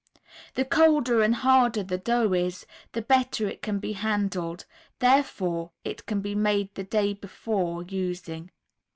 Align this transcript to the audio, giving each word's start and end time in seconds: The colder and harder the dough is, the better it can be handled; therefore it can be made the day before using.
The 0.55 0.65
colder 0.65 1.21
and 1.21 1.35
harder 1.35 1.83
the 1.83 1.99
dough 1.99 2.33
is, 2.33 2.65
the 2.93 3.03
better 3.03 3.47
it 3.47 3.61
can 3.61 3.77
be 3.77 3.93
handled; 3.93 4.65
therefore 4.97 5.73
it 5.85 6.07
can 6.07 6.21
be 6.21 6.33
made 6.33 6.73
the 6.73 6.83
day 6.83 7.13
before 7.13 7.83
using. 7.83 8.49